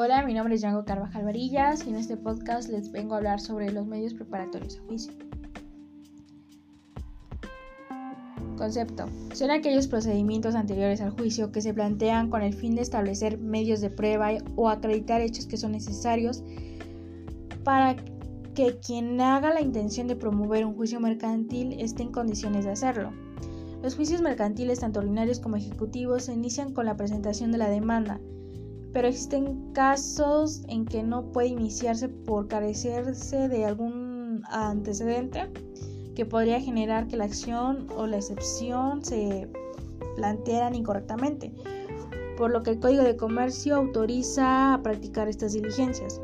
[0.00, 3.40] Hola, mi nombre es Django Carvajal Varillas y en este podcast les vengo a hablar
[3.40, 5.12] sobre los medios preparatorios a juicio.
[8.56, 9.06] Concepto.
[9.34, 13.80] Son aquellos procedimientos anteriores al juicio que se plantean con el fin de establecer medios
[13.80, 16.44] de prueba o acreditar hechos que son necesarios
[17.64, 17.96] para
[18.54, 23.12] que quien haga la intención de promover un juicio mercantil esté en condiciones de hacerlo.
[23.82, 28.20] Los juicios mercantiles, tanto ordinarios como ejecutivos, se inician con la presentación de la demanda,
[28.98, 35.48] pero existen casos en que no puede iniciarse por carecerse de algún antecedente
[36.16, 39.48] que podría generar que la acción o la excepción se
[40.16, 41.52] plantearan incorrectamente,
[42.36, 46.20] por lo que el Código de Comercio autoriza a practicar estas diligencias.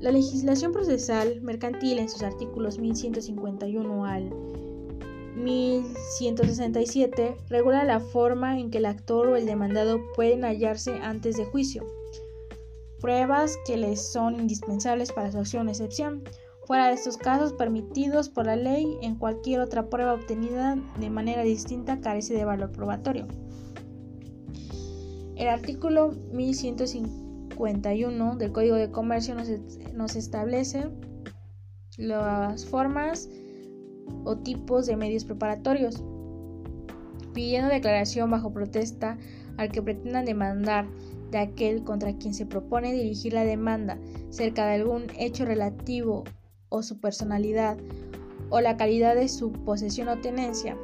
[0.00, 4.30] La legislación procesal mercantil en sus artículos 1151 al
[5.36, 11.44] 1167 regula la forma en que el actor o el demandado pueden hallarse antes de
[11.44, 11.84] juicio,
[13.00, 16.24] pruebas que les son indispensables para su acción o excepción,
[16.64, 21.42] fuera de estos casos permitidos por la ley, en cualquier otra prueba obtenida de manera
[21.42, 23.28] distinta carece de valor probatorio.
[25.36, 29.50] El artículo 1151 del Código de Comercio nos,
[29.92, 30.88] nos establece
[31.98, 33.28] las formas
[34.26, 36.02] o tipos de medios preparatorios,
[37.32, 39.18] pidiendo declaración bajo protesta
[39.56, 40.86] al que pretendan demandar
[41.30, 43.98] de aquel contra quien se propone dirigir la demanda
[44.30, 46.24] cerca de algún hecho relativo
[46.68, 47.78] o su personalidad
[48.50, 50.76] o la calidad de su posesión o tenencia,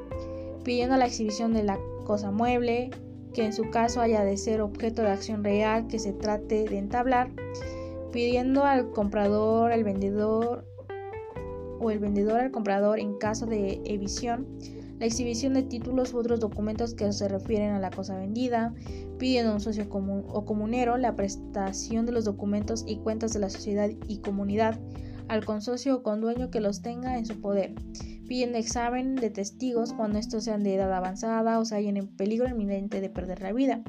[0.64, 2.90] pidiendo la exhibición de la cosa mueble,
[3.34, 6.78] que en su caso haya de ser objeto de acción real que se trate de
[6.78, 7.30] entablar,
[8.12, 10.66] pidiendo al comprador, al vendedor
[11.83, 14.47] o el vendedor al comprador en caso de evisión,
[14.98, 18.72] la exhibición de títulos u otros documentos que se refieren a la cosa vendida,
[19.19, 23.40] pidiendo a un socio común o comunero la prestación de los documentos y cuentas de
[23.40, 24.79] la sociedad y comunidad
[25.27, 27.74] al consorcio o condueño que los tenga en su poder,
[28.29, 32.48] pidiendo examen de testigos cuando estos sean de edad avanzada o se hallen en peligro
[32.48, 33.83] inminente de perder la vida,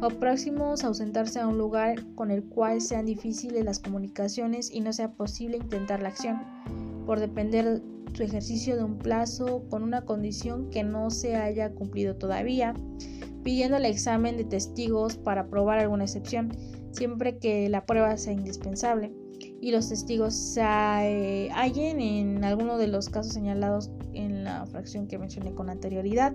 [0.00, 4.80] o próximos a ausentarse a un lugar con el cual sean difíciles las comunicaciones y
[4.80, 6.40] no sea posible intentar la acción
[7.04, 7.82] por depender
[8.14, 12.74] su ejercicio de un plazo con una condición que no se haya cumplido todavía,
[13.42, 16.52] pidiendo el examen de testigos para probar alguna excepción,
[16.92, 19.12] siempre que la prueba sea indispensable.
[19.60, 25.06] Y los testigos se eh, hallen en alguno de los casos señalados en la fracción
[25.06, 26.32] que mencioné con anterioridad,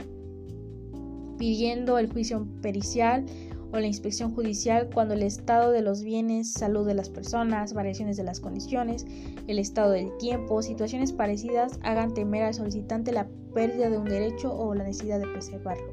[1.38, 3.25] pidiendo el juicio pericial
[3.72, 8.17] o la inspección judicial cuando el estado de los bienes, salud de las personas, variaciones
[8.17, 9.05] de las condiciones,
[9.47, 14.53] el estado del tiempo, situaciones parecidas hagan temer al solicitante la pérdida de un derecho
[14.53, 15.91] o la necesidad de preservarlo.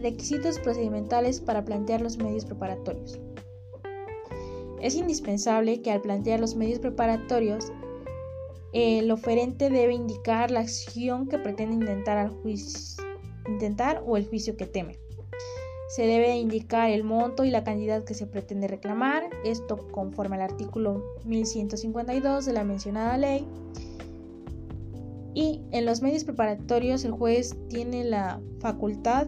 [0.00, 3.20] Requisitos procedimentales para plantear los medios preparatorios.
[4.80, 7.72] Es indispensable que al plantear los medios preparatorios,
[8.72, 12.32] el oferente debe indicar la acción que pretende intentar, al
[13.46, 15.01] intentar o el juicio que teme.
[15.94, 20.40] Se debe indicar el monto y la cantidad que se pretende reclamar, esto conforme al
[20.40, 23.46] artículo 1152 de la mencionada ley.
[25.34, 29.26] Y en los medios preparatorios el juez tiene la facultad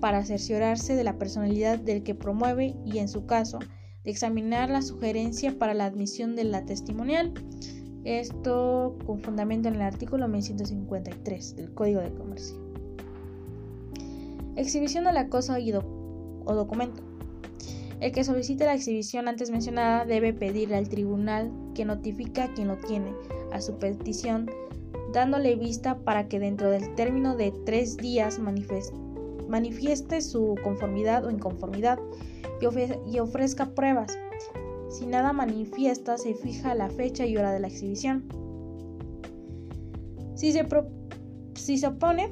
[0.00, 3.58] para cerciorarse de la personalidad del que promueve y en su caso
[4.02, 7.34] de examinar la sugerencia para la admisión de la testimonial.
[8.04, 12.56] Esto con fundamento en el artículo 1153 del Código de Comercio.
[14.56, 15.52] Exhibición de la cosa
[16.54, 17.02] documento.
[18.00, 22.68] El que solicite la exhibición antes mencionada debe pedirle al tribunal que notifique a quien
[22.68, 23.14] lo tiene
[23.52, 24.50] a su petición,
[25.12, 31.98] dándole vista para que dentro del término de tres días manifieste su conformidad o inconformidad
[32.60, 34.18] y, ofrezca pruebas.
[34.90, 38.24] Si nada manifiesta, se fija la fecha y hora de la exhibición.
[40.34, 40.66] Si se,
[41.54, 42.30] si se opone,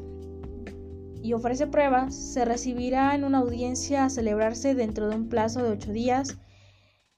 [1.25, 5.71] y ofrece pruebas, se recibirá en una audiencia a celebrarse dentro de un plazo de
[5.71, 6.37] ocho días,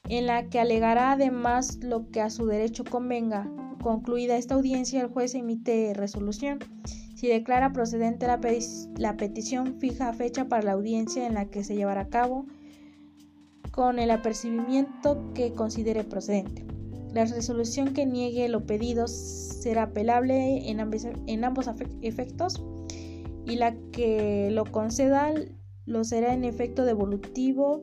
[0.08, 3.50] en la que alegará además lo que a su derecho convenga.
[3.82, 6.60] Concluida esta audiencia, el juez emite resolución.
[7.16, 12.02] Si declara procedente la, petición, fija fecha para la audiencia en la que se llevará
[12.02, 12.46] a cabo
[13.72, 16.64] con el apercibimiento que considere procedente.
[17.12, 21.66] La resolución que niegue lo pedido será apelable en ambos
[22.02, 22.62] efectos
[23.46, 25.32] y la que lo conceda
[25.86, 27.82] lo será en efecto devolutivo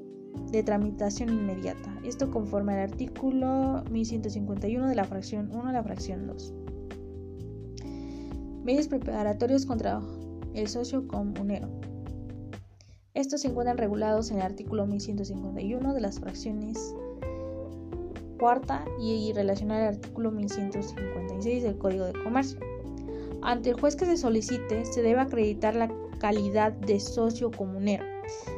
[0.51, 1.97] de tramitación inmediata.
[2.03, 6.53] Esto conforme al artículo 1151 de la fracción 1 a la fracción 2.
[8.63, 10.01] Medios preparatorios contra
[10.53, 11.69] el socio comunero.
[13.13, 16.93] Estos se encuentran regulados en el artículo 1151 de las fracciones
[18.39, 22.59] cuarta y relacionado al artículo 1156 del Código de Comercio.
[23.43, 28.05] Ante el juez que se solicite, se debe acreditar la calidad de socio comunero.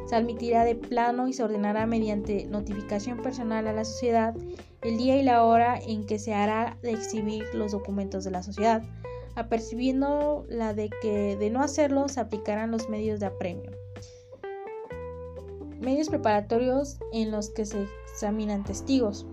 [0.06, 4.34] Se admitirá de plano y se ordenará mediante notificación personal a la sociedad
[4.82, 8.44] el día y la hora en que se hará de exhibir los documentos de la
[8.44, 8.84] sociedad,
[9.34, 13.72] apercibiendo la de que de no hacerlo se aplicarán los medios de apremio.
[15.80, 19.26] Medios preparatorios en los que se examinan testigos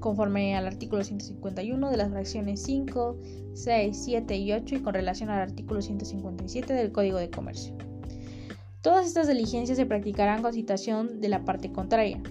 [0.00, 3.18] conforme al artículo 151 de las fracciones 5,
[3.54, 7.74] 6, 7 y 8 y con relación al artículo 157 del Código de Comercio.
[8.82, 12.22] Todas estas diligencias se practicarán con citación de la parte contraria,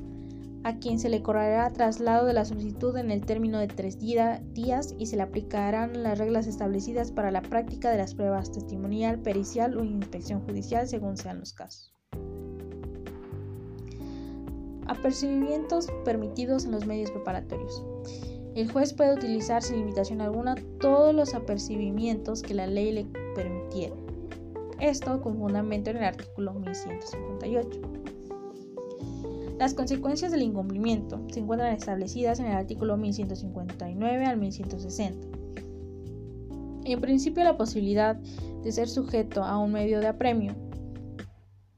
[0.64, 4.42] a quien se le correrá traslado de la solicitud en el término de tres días
[4.98, 9.78] y se le aplicarán las reglas establecidas para la práctica de las pruebas testimonial, pericial
[9.78, 11.99] o inspección judicial según sean los casos.
[14.90, 17.84] Apercibimientos permitidos en los medios preparatorios.
[18.56, 23.06] El juez puede utilizar sin limitación alguna todos los apercibimientos que la ley le
[23.36, 23.96] permitiera.
[24.80, 27.82] Esto con fundamento en el artículo 1158.
[29.60, 35.28] Las consecuencias del incumplimiento se encuentran establecidas en el artículo 1159 al 1160.
[36.86, 38.16] En principio, la posibilidad
[38.64, 40.56] de ser sujeto a un medio de apremio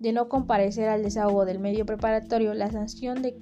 [0.01, 3.37] de no comparecer al desahogo del medio preparatorio la sanción de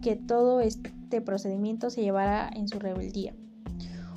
[0.00, 3.34] que todo este procedimiento se llevará en su rebeldía.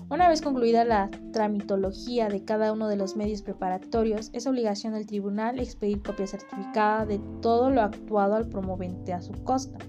[0.07, 5.07] Una vez concluida la tramitología de cada uno de los medios preparatorios, es obligación del
[5.07, 9.79] tribunal expedir copia certificada de todo lo actuado al promovente a su costa.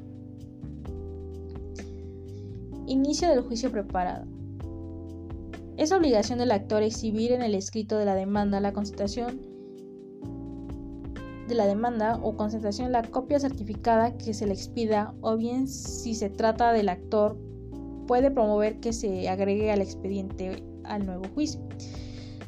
[2.87, 4.25] Inicio del juicio preparado.
[5.77, 9.46] Es obligación del actor exhibir en el escrito de la demanda la constatación
[11.49, 16.15] de la demanda o concentración la copia certificada que se le expida o bien si
[16.15, 17.37] se trata del actor
[18.07, 21.61] puede promover que se agregue al expediente al nuevo juicio.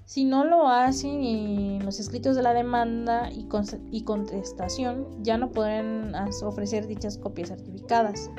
[0.04, 3.46] Si no lo hacen en los escritos de la demanda y,
[3.90, 8.30] y contestación, ya no podrán ofrecer dichas copias certificadas.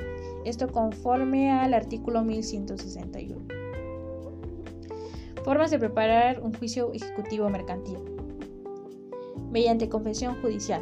[0.45, 3.45] Esto conforme al artículo 1161.
[5.43, 8.18] Formas de preparar un juicio ejecutivo mercantil
[9.51, 10.81] mediante confesión judicial,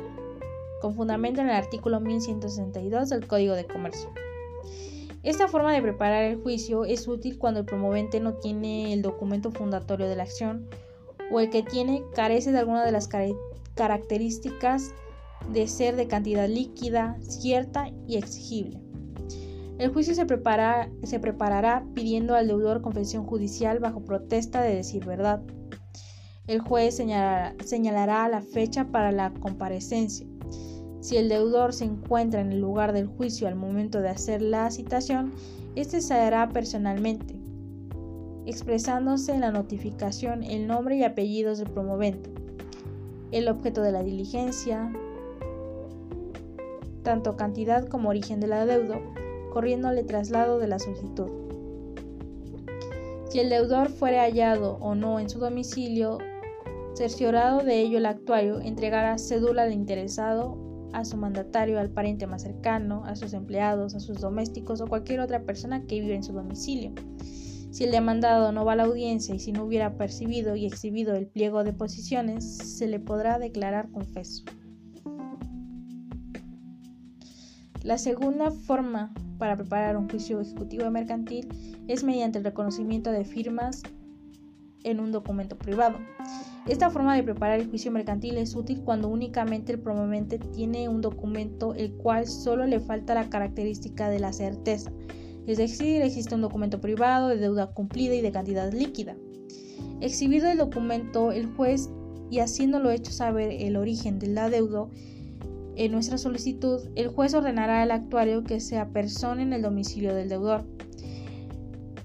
[0.82, 4.10] con fundamento en el artículo 1162 del Código de Comercio.
[5.24, 9.52] Esta forma de preparar el juicio es útil cuando el promovente no tiene el documento
[9.52, 10.68] fundatorio de la acción
[11.32, 13.10] o el que tiene carece de alguna de las
[13.76, 14.94] características
[15.52, 18.80] de ser de cantidad líquida, cierta y exigible.
[19.78, 20.26] El juicio se,
[21.04, 25.42] se preparará pidiendo al deudor confesión judicial bajo protesta de decir verdad,
[26.48, 30.26] el juez señalará, la fecha para la comparecencia.
[31.02, 34.72] Si el deudor se encuentra en el lugar del juicio al momento de hacer la
[34.72, 35.34] citación,
[35.76, 37.36] este se hará personalmente,
[38.46, 42.32] expresándose en la notificación el nombre y apellidos del promovente,
[43.32, 44.92] el objeto de la diligencia,
[47.04, 49.00] tanto cantidad como origen de la deuda,
[49.52, 51.30] corriéndole traslado de la solicitud.
[53.30, 56.18] Si el deudor fuere hallado o no en su domicilio,
[56.98, 62.42] Cerciorado de ello, el actuario entregará cédula al interesado, a su mandatario, al pariente más
[62.42, 66.34] cercano, a sus empleados, a sus domésticos o cualquier otra persona que vive en su
[66.34, 66.94] domicilio.
[67.70, 71.14] Si el demandado no va a la audiencia y si no hubiera percibido y exhibido
[71.14, 74.46] el pliego de posiciones, se le podrá declarar confeso.
[77.84, 81.48] La segunda forma para preparar un juicio ejecutivo mercantil
[81.88, 83.84] es mediante el reconocimiento de firmas
[84.84, 86.00] en un documento privado.
[86.68, 91.02] Esta forma de preparar el juicio mercantil es útil cuando únicamente el promovente tiene un
[91.02, 94.92] documento el cual solo le falta la característica de la certeza,
[95.48, 99.16] es decir, existe un documento privado de deuda cumplida y de cantidad líquida.
[100.02, 101.90] Exhibido el documento, el juez,
[102.30, 104.90] y haciéndolo hecho saber el origen del adeudo
[105.78, 110.28] en nuestra solicitud, el juez ordenará al actuario que se apersone en el domicilio del
[110.28, 110.66] deudor.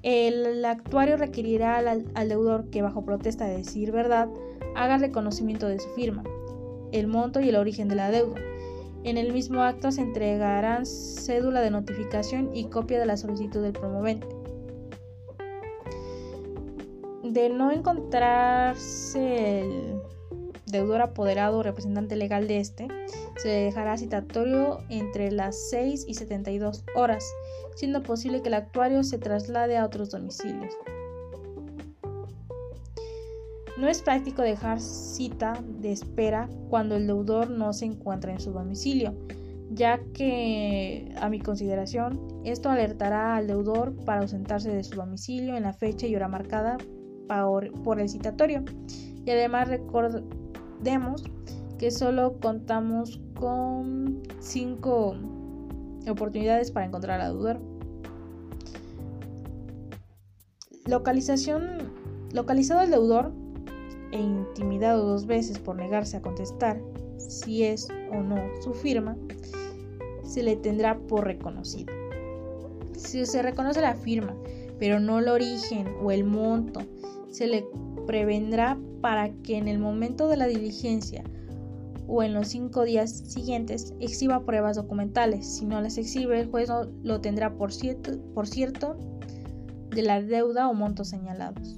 [0.03, 4.29] El actuario requerirá al, deudor que bajo protesta de decir verdad
[4.75, 6.23] haga reconocimiento de su firma,
[6.93, 8.41] el monto y el origen de la deuda.
[9.05, 13.73] En el mismo acto se entregarán cédula de notificación y copia de la solicitud del
[13.73, 14.27] promovente.
[17.25, 19.95] De no encontrarse el
[20.67, 22.89] deudor apoderado o representante legal de este,
[23.37, 27.25] se dejará citatorio entre las 6 y 72 horas
[27.75, 30.73] siendo posible que el actuario se traslade a otros domicilios.
[33.83, 38.53] No es práctico dejar cita de espera cuando el deudor no se encuentra en su
[38.53, 39.13] domicilio,
[39.73, 45.65] ya que, a mi consideración, esto alertará al deudor para ausentarse de su domicilio en
[45.65, 46.79] la fecha y hora marcada
[47.83, 48.63] por el citatorio.
[49.27, 51.25] Y además recordemos
[51.77, 55.17] que solo contamos con 5
[56.09, 57.61] oportunidades para encontrar al deudor.
[60.87, 61.91] Localización.
[62.33, 63.42] Localizado el deudor
[64.13, 66.81] e intimidado dos veces por negarse a contestar
[67.19, 69.17] si es o no su firma,
[70.25, 71.93] se le tendrá por reconocido.
[72.97, 74.35] Si se reconoce la firma,
[74.79, 76.83] pero no el origen o el monto,
[77.31, 77.65] se le
[78.07, 81.25] prevendrá para que en el momento de la diligencia
[82.07, 85.47] o en los cinco días siguientes exhiba pruebas documentales.
[85.47, 86.69] Si no las exhibe, el juez
[87.03, 88.97] lo tendrá por cierto, por cierto
[89.91, 91.77] de la deuda o montos señalados.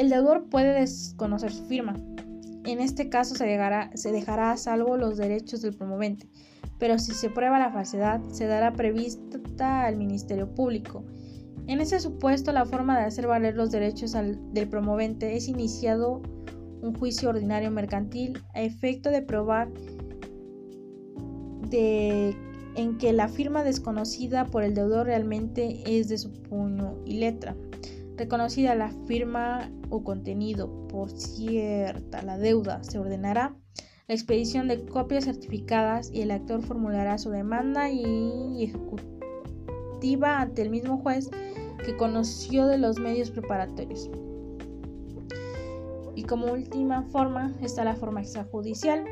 [0.00, 1.94] El deudor puede desconocer su firma.
[2.64, 6.26] En este caso se, dejará a salvo los derechos del promovente,
[6.78, 11.04] pero si se prueba la falsedad, se dará prevista al Ministerio Público.
[11.66, 16.22] En ese supuesto, la forma de hacer valer los derechos del promovente es iniciado
[16.80, 19.70] un juicio ordinario mercantil a efecto de probar
[21.68, 22.34] de,
[22.74, 27.54] en que la firma desconocida por el deudor realmente es de su puño y letra.
[28.20, 33.56] Reconocida la firma o contenido por cierta la deuda, se ordenará
[34.08, 40.68] la expedición de copias certificadas y el actor formulará su demanda y ejecutiva ante el
[40.68, 41.30] mismo juez
[41.82, 44.10] que conoció de los medios preparatorios.
[46.14, 49.02] Y como última forma está la forma extrajudicial.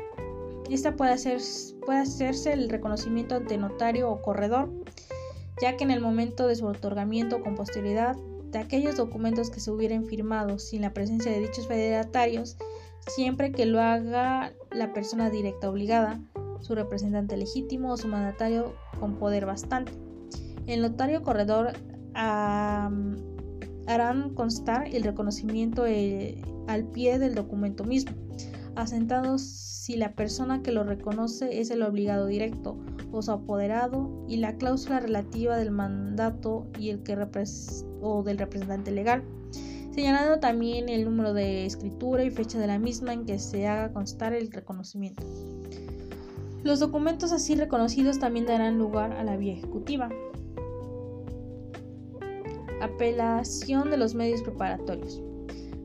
[0.69, 1.15] Esta puede,
[1.83, 4.69] puede hacerse el reconocimiento ante notario o corredor,
[5.59, 8.15] ya que en el momento de su otorgamiento con posterioridad
[8.51, 12.57] de aquellos documentos que se hubieran firmado sin la presencia de dichos fedatarios,
[13.07, 16.21] siempre que lo haga la persona directa obligada,
[16.61, 19.91] su representante legítimo o su mandatario con poder bastante.
[20.67, 21.73] El notario corredor
[22.13, 23.15] harán
[24.35, 28.11] constar el reconocimiento eh, al pie del documento mismo,
[28.81, 32.77] asentado si la persona que lo reconoce es el obligado directo
[33.11, 37.17] o su apoderado y la cláusula relativa del mandato y el que
[38.01, 39.23] o del representante legal,
[39.91, 43.93] señalando también el número de escritura y fecha de la misma en que se haga
[43.93, 45.23] constar el reconocimiento.
[46.63, 50.09] Los documentos así reconocidos también darán lugar a la vía ejecutiva.
[52.81, 55.21] Apelación de los medios preparatorios.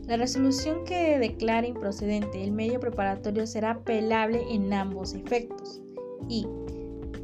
[0.06, 5.80] La resolución que declare improcedente el medio preparatorio será apelable en ambos efectos
[6.28, 6.46] y,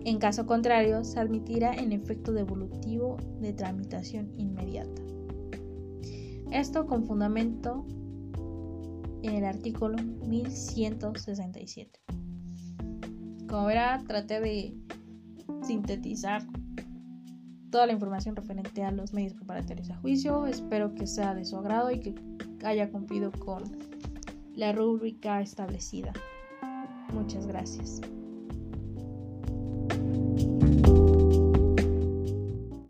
[0.05, 5.03] en caso contrario, se admitirá en efecto devolutivo de tramitación inmediata.
[6.51, 7.85] Esto con fundamento
[9.23, 12.01] en el artículo 1167.
[13.47, 14.75] Como verá, traté de
[15.63, 16.47] sintetizar
[17.71, 20.47] toda la información referente a los medios preparatorios a juicio.
[20.47, 22.30] Espero que sea de su agrado y que
[22.65, 23.63] haya cumplido con
[24.55, 26.13] la rúbrica establecida.
[27.13, 28.01] Muchas gracias.